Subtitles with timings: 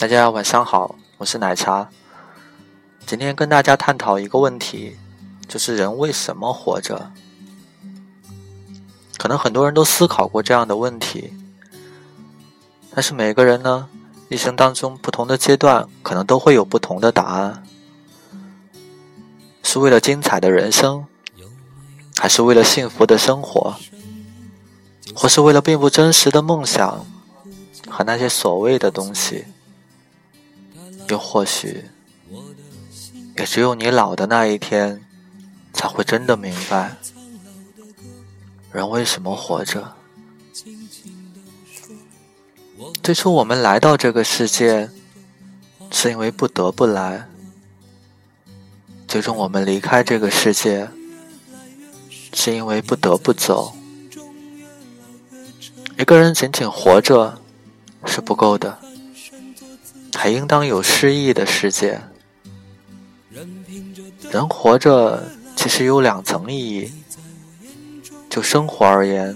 [0.00, 1.86] 大家晚上好，我是奶茶。
[3.04, 4.96] 今天跟大家探讨一个问题，
[5.46, 7.12] 就是人为什么活着？
[9.18, 11.34] 可能很多人都思考过这样的问题，
[12.94, 13.90] 但是每个人呢，
[14.30, 17.62] 一生当中不同的阶段，可能都会有不同的答案。
[19.62, 21.04] 是为了精彩的人生，
[22.16, 23.76] 还是为了幸福的生活，
[25.14, 27.04] 或是为了并不真实的梦想
[27.90, 29.44] 和那些所谓的东西？
[31.08, 31.84] 又或许，
[33.36, 35.04] 也只有你老的那一天，
[35.72, 36.96] 才会真的明白，
[38.72, 39.94] 人为什么活着。
[43.02, 44.90] 最初我们来到这个世界，
[45.90, 47.26] 是因为不得不来；
[49.08, 50.88] 最终我们离开这个世界，
[52.32, 53.74] 是因为不得不走。
[55.98, 57.38] 一个人仅仅活着
[58.06, 58.78] 是不够的。
[60.22, 61.98] 还应当有诗意的世界。
[64.30, 65.26] 人活着
[65.56, 66.92] 其实有两层意义。
[68.28, 69.34] 就生活而言，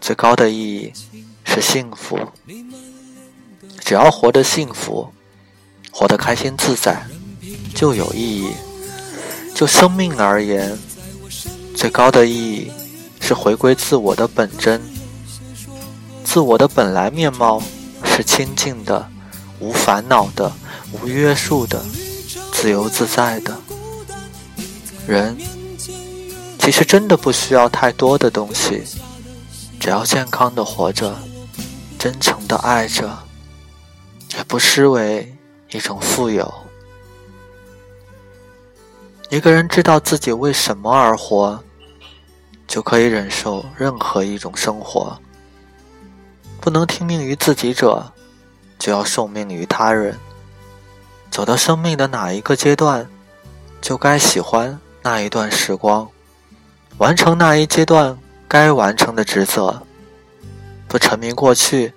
[0.00, 0.92] 最高的意义
[1.44, 2.16] 是幸福。
[3.80, 5.12] 只要活得幸福，
[5.90, 7.04] 活得开心自在，
[7.74, 8.52] 就有意义。
[9.52, 10.78] 就生命而言，
[11.74, 12.70] 最高的意义
[13.20, 14.80] 是回归自我的本真。
[16.22, 17.60] 自我的本来面貌
[18.04, 19.10] 是清净的。
[19.60, 20.52] 无烦恼的、
[20.92, 21.84] 无约束的、
[22.52, 23.56] 自由自在的
[25.06, 25.36] 人，
[26.58, 28.82] 其实真的不需要太多的东西，
[29.80, 31.16] 只要健康的活着，
[31.98, 33.18] 真诚的爱着，
[34.36, 35.36] 也不失为
[35.70, 36.52] 一种富有。
[39.30, 41.62] 一个人知道自己为什么而活，
[42.66, 45.18] 就可以忍受任何一种生活。
[46.60, 48.12] 不能听命于自己者。
[48.78, 50.16] 就要受命于他人，
[51.30, 53.08] 走到生命的哪一个阶段，
[53.80, 56.08] 就该喜欢那一段时光，
[56.98, 59.82] 完成那一阶段该完成的职责，
[60.86, 61.92] 不沉迷过去，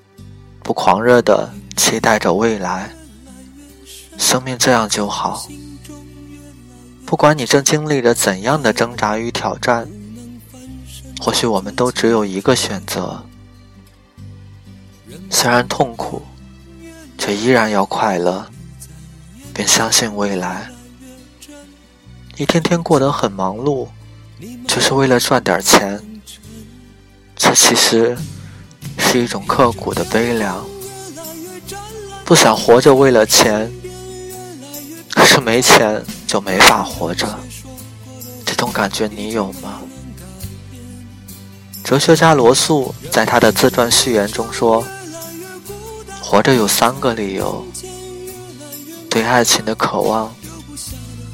[0.63, 2.91] 不狂热的期待着未来。
[4.17, 5.47] 生命这样就好。
[7.05, 9.87] 不管你正经历着怎样的挣扎与挑战，
[11.19, 13.23] 或许我们都只有一个选择，
[15.29, 16.21] 虽然痛苦。
[17.21, 18.43] 却依然要快乐，
[19.53, 20.67] 便相信未来。
[22.35, 23.87] 一天天过得很忙碌，
[24.67, 26.01] 就是为了赚点钱。
[27.35, 28.17] 这其实
[28.97, 30.65] 是一种刻骨的悲凉。
[32.25, 33.71] 不想活着为了钱，
[35.13, 37.27] 可是没钱就没法活着。
[38.43, 39.79] 这种感觉你有吗？
[41.83, 44.83] 哲学家罗素在他的自传序言中说。
[46.31, 47.67] 活着有三个理由：
[49.09, 50.33] 对爱情的渴望，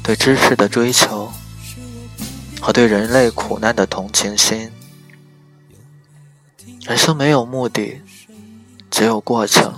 [0.02, 1.30] 对知识的追求，
[2.60, 4.72] 和对人类苦难的同情心。
[6.80, 8.02] 人生没有目的，
[8.90, 9.72] 只有过程。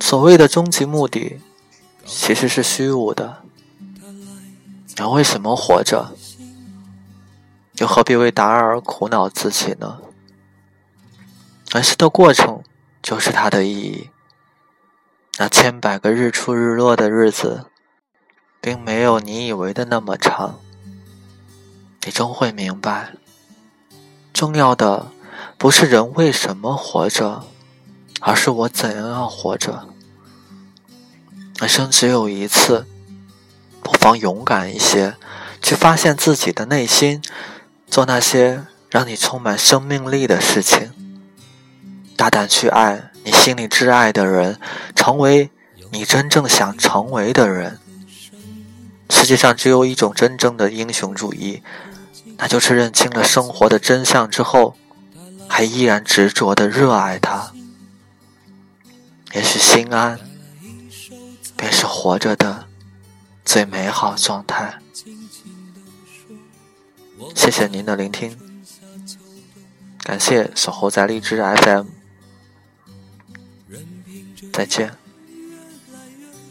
[0.00, 1.40] 所谓的终极目的，
[2.04, 3.42] 其实是虚无的。
[4.98, 6.14] 人为什么活着？
[7.76, 9.98] 又何必为达而苦恼自己呢？
[11.72, 12.57] 人生的过程。
[13.08, 14.10] 就是它的意义。
[15.38, 17.64] 那千百个日出日落的日子，
[18.60, 20.60] 并没有你以为的那么长。
[22.04, 23.14] 你终会明白，
[24.34, 25.10] 重要的
[25.56, 27.46] 不是人为什么活着，
[28.20, 29.88] 而是我怎样要活着。
[31.60, 32.86] 人生只有一次，
[33.82, 35.16] 不妨勇敢一些，
[35.62, 37.22] 去发现自己的内心，
[37.86, 40.92] 做那些让你充满生命力的事情。
[42.18, 44.58] 大胆去爱你心里挚爱的人，
[44.96, 45.50] 成为
[45.92, 47.78] 你真正想成为的人。
[49.08, 51.62] 世界上只有一种真正的英雄主义，
[52.36, 54.76] 那就是认清了生活的真相之后，
[55.48, 57.52] 还依然执着的热爱它。
[59.32, 60.18] 也许心安，
[61.56, 62.66] 便是活着的
[63.44, 64.80] 最美好状态。
[67.36, 68.36] 谢谢您的聆听，
[70.02, 71.97] 感谢守候在荔枝 FM。
[74.58, 74.92] 再见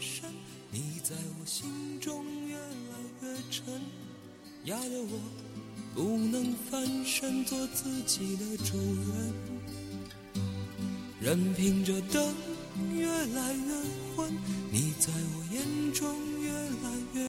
[0.00, 0.30] 深。
[0.70, 3.62] 你在我心中越来越沉，
[4.64, 5.20] 压得我
[5.94, 9.34] 不能翻身做自己的主人。
[11.20, 12.34] 任凭着灯
[12.94, 13.74] 越来越
[14.16, 14.32] 昏，
[14.72, 17.27] 你在我眼中越来越。